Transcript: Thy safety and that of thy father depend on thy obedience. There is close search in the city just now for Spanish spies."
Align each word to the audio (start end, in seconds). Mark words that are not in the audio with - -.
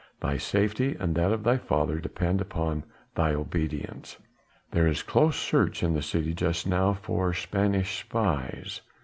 Thy 0.19 0.35
safety 0.37 0.95
and 0.99 1.13
that 1.13 1.31
of 1.31 1.43
thy 1.43 1.57
father 1.57 1.99
depend 1.99 2.43
on 2.53 2.83
thy 3.13 3.35
obedience. 3.35 4.17
There 4.71 4.87
is 4.87 5.03
close 5.03 5.37
search 5.37 5.83
in 5.83 5.93
the 5.93 6.01
city 6.01 6.33
just 6.33 6.65
now 6.65 6.93
for 6.95 7.35
Spanish 7.35 7.99
spies." 7.99 8.81